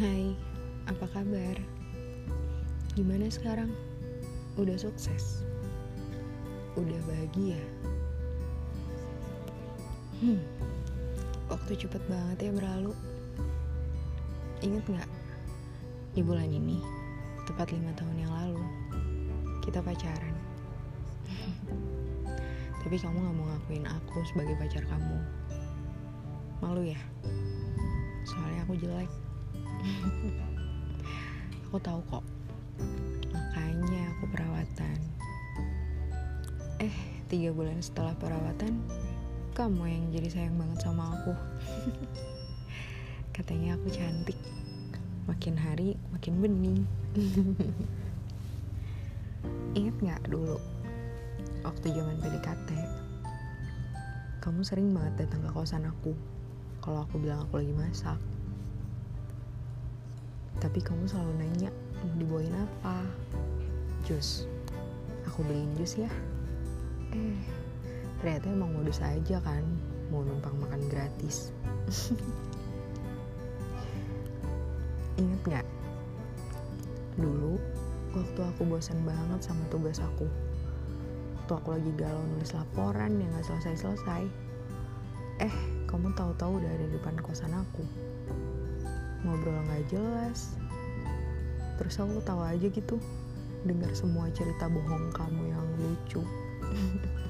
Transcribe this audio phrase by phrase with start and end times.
[0.00, 0.32] Hai,
[0.88, 1.60] apa kabar?
[2.96, 3.68] Gimana sekarang?
[4.56, 5.44] Udah sukses?
[6.72, 7.60] Udah bahagia?
[10.24, 10.40] Hmm,
[11.52, 12.96] waktu cepet banget ya berlalu.
[14.64, 15.10] Ingat gak?
[16.16, 16.80] Di bulan ini,
[17.44, 18.64] tepat lima tahun yang lalu,
[19.60, 20.32] kita pacaran.
[22.80, 25.20] Tapi kamu gak mau ngakuin aku sebagai pacar kamu.
[26.64, 27.00] Malu ya?
[28.24, 29.12] Soalnya aku jelek.
[31.68, 32.24] Aku tahu kok.
[33.32, 34.98] Makanya aku perawatan.
[36.80, 36.96] Eh,
[37.28, 38.80] tiga bulan setelah perawatan,
[39.52, 41.32] kamu yang jadi sayang banget sama aku.
[43.36, 44.38] Katanya aku cantik.
[45.28, 46.78] Makin hari makin bening.
[49.78, 50.58] Ingat gak dulu
[51.60, 52.72] waktu zaman PDKT
[54.40, 56.16] kamu sering banget datang ke kosan aku
[56.80, 58.16] kalau aku bilang aku lagi masak
[60.60, 61.72] tapi kamu selalu nanya
[62.04, 63.02] mau dibawain apa?
[64.04, 64.44] Jus
[65.24, 66.10] aku beliin jus ya.
[67.16, 67.40] Eh
[68.20, 69.64] ternyata emang modus aja kan
[70.12, 71.50] mau numpang makan gratis.
[75.20, 75.66] Inget gak
[77.20, 77.60] dulu
[78.16, 80.26] waktu aku bosan banget sama tugas aku
[81.36, 84.24] waktu aku lagi galau nulis laporan yang gak selesai-selesai
[85.44, 85.54] eh
[85.86, 87.84] kamu tahu-tahu udah ada di depan kosan aku
[89.24, 90.56] ngobrol gak jelas.
[91.80, 93.00] Terus aku tahu aja gitu
[93.64, 96.22] dengar semua cerita bohong kamu yang lucu.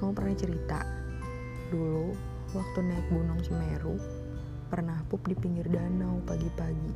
[0.00, 0.80] Kamu pernah cerita
[1.68, 2.16] dulu
[2.56, 4.00] waktu naik gunung Semeru
[4.72, 6.92] pernah pup di pinggir danau pagi-pagi.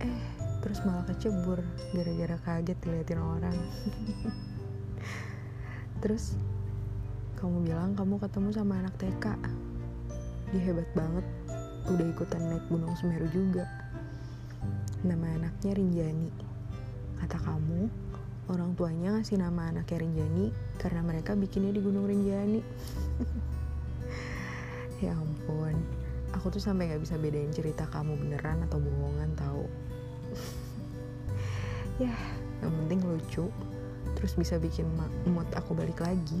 [0.00, 0.24] Eh
[0.64, 1.60] terus malah kecebur
[1.92, 3.56] gara-gara kaget diliatin orang.
[6.00, 6.40] Terus
[7.36, 9.36] kamu bilang kamu ketemu sama anak TK
[10.48, 11.26] dia hebat banget
[11.90, 13.68] udah ikutan naik gunung Semeru juga.
[15.04, 16.30] Nama anaknya Rinjani.
[17.20, 17.88] Kata kamu
[18.48, 22.60] orang tuanya ngasih nama anaknya Rinjani karena mereka bikinnya di gunung Rinjani.
[25.02, 25.74] Ya ampun
[26.34, 29.64] aku tuh sampai nggak bisa bedain cerita kamu beneran atau bohongan tahu
[32.02, 32.14] ya
[32.58, 33.46] yang penting lucu
[34.18, 34.88] terus bisa bikin
[35.28, 36.40] mood aku balik lagi.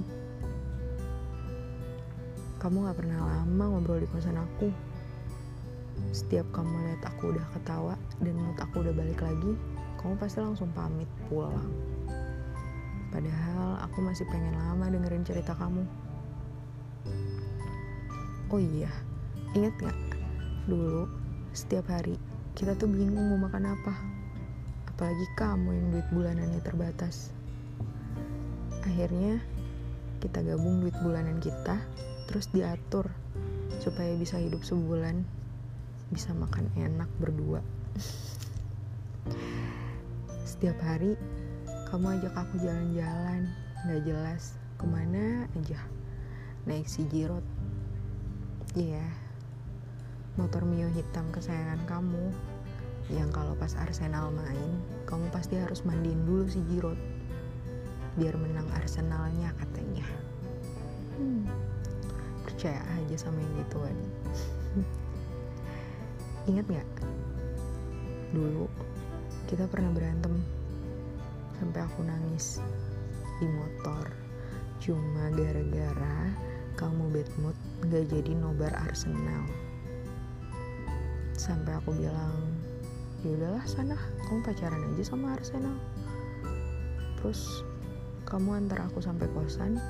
[2.62, 4.72] Kamu gak pernah lama ngobrol di kosan aku
[6.14, 9.58] setiap kamu lihat aku udah ketawa dan mood aku udah balik lagi
[10.04, 11.72] kamu pasti langsung pamit pulang.
[13.08, 15.80] Padahal aku masih pengen lama dengerin cerita kamu.
[18.52, 18.92] Oh iya
[19.56, 19.96] inget gak
[20.68, 21.08] dulu
[21.56, 22.20] setiap hari
[22.52, 23.94] kita tuh bingung mau makan apa.
[24.92, 27.32] Apalagi kamu yang duit bulanannya terbatas.
[28.84, 29.40] Akhirnya
[30.20, 31.80] kita gabung duit bulanan kita
[32.28, 33.08] terus diatur
[33.80, 35.24] supaya bisa hidup sebulan
[36.12, 37.64] bisa makan enak berdua.
[40.44, 41.16] Setiap hari
[41.88, 43.48] kamu ajak aku jalan-jalan.
[43.84, 45.80] Gak jelas ke mana aja.
[46.64, 47.44] Naik si jirot
[48.74, 48.98] iya.
[48.98, 49.10] Yeah.
[50.34, 52.32] motor Mio hitam kesayangan kamu.
[53.12, 56.96] Yang kalau pas Arsenal main kamu pasti harus mandiin dulu si Giroud
[58.16, 60.08] biar menang Arsenalnya katanya.
[61.14, 61.46] Hmm,
[62.42, 63.96] percaya aja sama yang gituan
[66.44, 66.88] ingat nggak?
[68.36, 68.68] Dulu
[69.48, 70.44] kita pernah berantem
[71.56, 72.60] sampai aku nangis
[73.40, 74.04] di motor.
[74.82, 76.28] Cuma gara-gara
[76.76, 77.56] kamu bad mood
[77.88, 79.48] gak jadi nobar Arsenal.
[81.32, 82.36] Sampai aku bilang
[83.24, 83.96] ya udahlah sana
[84.28, 85.76] kamu pacaran aja sama Arsenal.
[87.20, 87.64] Terus
[88.28, 89.80] kamu antar aku sampai kosan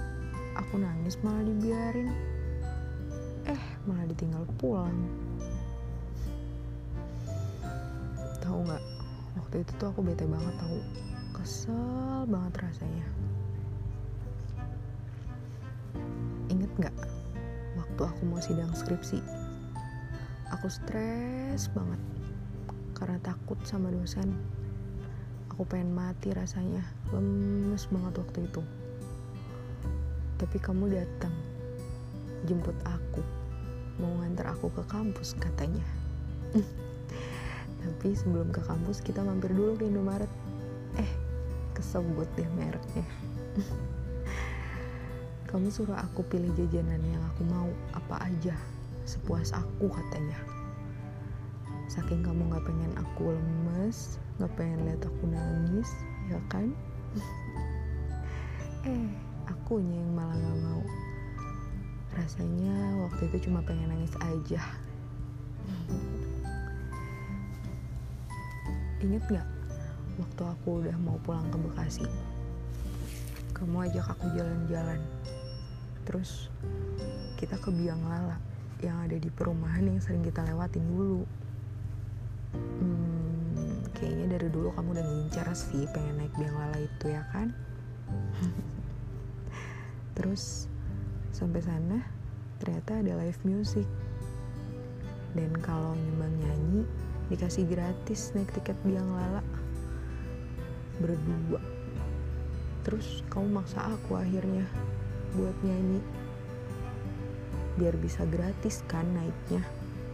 [0.54, 2.14] aku nangis malah dibiarin.
[3.50, 5.02] Eh malah ditinggal pulang
[9.54, 10.78] waktu itu tuh aku bete banget tahu
[11.30, 13.06] kesel banget rasanya.
[16.50, 16.96] Inget nggak
[17.78, 19.22] waktu aku mau sidang skripsi?
[20.58, 22.02] Aku stres banget
[22.98, 24.34] karena takut sama dosen.
[25.54, 26.82] Aku pengen mati rasanya.
[27.14, 28.62] Lemes banget waktu itu.
[30.34, 31.34] Tapi kamu datang
[32.42, 33.22] jemput aku.
[34.02, 35.86] Mau ngantar aku ke kampus katanya
[37.84, 40.32] tapi sebelum ke kampus kita mampir dulu ke Indomaret.
[40.96, 41.12] Eh
[41.76, 43.04] kesebut deh mereknya.
[45.52, 48.56] Kamu suruh aku pilih jajanan yang aku mau apa aja?
[49.04, 50.40] Sepuas aku katanya.
[51.92, 55.92] Saking kamu gak pengen aku lemes gak pengen lihat aku nangis
[56.32, 56.72] ya kan?
[58.88, 59.08] Eh
[59.46, 60.82] akunya yang malah gak mau.
[62.16, 64.64] Rasanya waktu itu cuma pengen nangis aja
[69.04, 69.48] inget gak
[70.16, 72.08] waktu aku udah mau pulang ke Bekasi?
[73.52, 75.00] Kamu ajak aku jalan-jalan.
[76.08, 76.48] Terus
[77.36, 78.40] kita ke Biang Lala
[78.80, 81.22] yang ada di perumahan yang sering kita lewatin dulu.
[82.54, 87.52] Hmm, kayaknya dari dulu kamu udah ngincar sih pengen naik Biang Lala itu ya kan?
[90.16, 90.70] Terus
[91.34, 91.98] sampai sana
[92.62, 93.86] ternyata ada live music.
[95.34, 96.86] Dan kalau nyumbang nyanyi
[97.32, 99.40] dikasih gratis naik tiket biang lala.
[101.00, 101.60] Berdua.
[102.84, 104.68] Terus kamu maksa aku akhirnya
[105.32, 106.04] buat nyanyi.
[107.80, 109.64] Biar bisa gratis kan naiknya.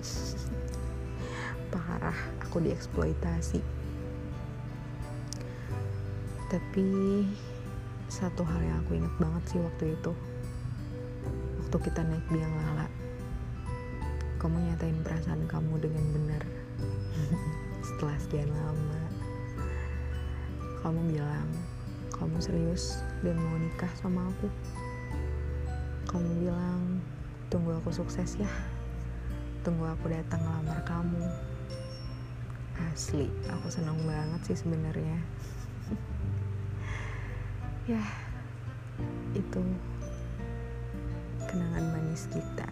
[1.75, 3.61] Parah aku dieksploitasi.
[6.51, 6.87] Tapi
[8.11, 10.13] satu hal yang aku inget banget sih waktu itu.
[11.63, 12.87] Waktu kita naik biang lala.
[14.43, 16.20] Kamu nyatain perasaan kamu dengan benar
[18.01, 19.01] setelah sekian lama.
[20.81, 21.45] Kamu bilang
[22.17, 24.49] kamu serius dan mau nikah sama aku?
[26.09, 27.05] Kamu bilang
[27.53, 28.49] tunggu aku sukses ya.
[29.61, 31.29] Tunggu aku datang ngelamar kamu.
[32.89, 35.21] Asli aku senang banget sih sebenarnya.
[37.85, 38.01] Ya
[39.37, 39.61] itu
[41.45, 42.69] kenangan manis kita.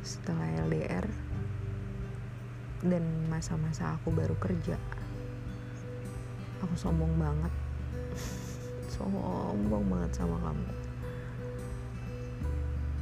[0.00, 1.04] Setelah LDR
[2.80, 4.78] dan masa-masa aku baru kerja
[6.60, 7.52] aku sombong banget.
[8.94, 10.68] Sombong banget sama kamu.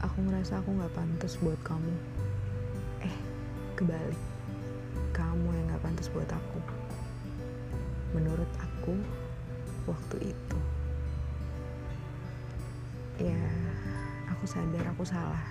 [0.06, 1.94] Aku ngerasa aku gak pantas buat kamu.
[3.02, 3.16] Eh
[3.74, 4.22] kebalik.
[5.10, 6.58] Kamu yang gak pantas buat aku.
[8.14, 8.94] Menurut aku
[9.90, 10.58] waktu itu
[13.18, 13.42] ya
[14.30, 15.42] aku sadar aku salah.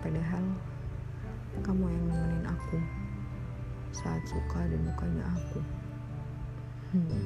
[0.00, 0.42] Padahal
[1.60, 2.06] kamu yang
[2.62, 2.78] aku.
[3.90, 5.60] Saat suka dan dukanya aku.
[6.92, 7.24] Hmm.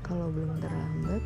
[0.00, 1.20] kalau belum terlambat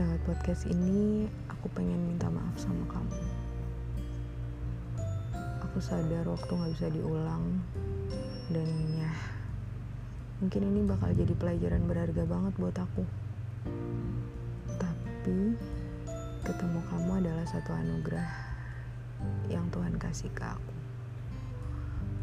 [0.00, 3.18] lewat podcast ini aku pengen minta maaf sama kamu.
[5.68, 7.60] Aku sadar waktu gak bisa diulang
[8.48, 9.12] dan ya
[10.40, 13.04] mungkin ini bakal jadi pelajaran berharga banget buat aku.
[14.80, 15.58] Tapi
[16.48, 18.24] ketemu kamu adalah satu anugerah
[19.52, 20.74] yang Tuhan kasih ke aku.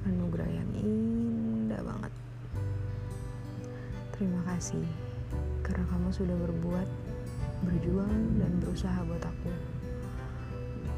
[0.09, 2.09] Anugerah yang indah banget.
[4.17, 4.81] Terima kasih
[5.61, 6.89] karena kamu sudah berbuat
[7.69, 9.53] berjuang dan berusaha buat aku.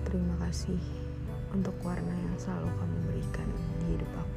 [0.08, 0.80] Terima kasih
[1.52, 3.50] untuk warna yang selalu kamu berikan
[3.84, 4.37] di hidup aku